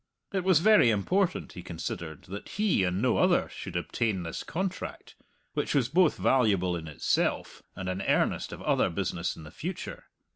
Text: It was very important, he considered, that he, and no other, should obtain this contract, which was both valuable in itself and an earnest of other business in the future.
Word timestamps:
It 0.33 0.43
was 0.43 0.61
very 0.61 0.89
important, 0.89 1.53
he 1.53 1.61
considered, 1.61 2.23
that 2.23 2.49
he, 2.49 2.83
and 2.83 3.03
no 3.03 3.17
other, 3.17 3.47
should 3.49 3.75
obtain 3.75 4.23
this 4.23 4.43
contract, 4.43 5.13
which 5.53 5.75
was 5.75 5.89
both 5.89 6.17
valuable 6.17 6.75
in 6.75 6.87
itself 6.87 7.61
and 7.75 7.87
an 7.87 8.01
earnest 8.01 8.51
of 8.51 8.63
other 8.63 8.89
business 8.89 9.35
in 9.35 9.43
the 9.43 9.51
future. 9.51 10.05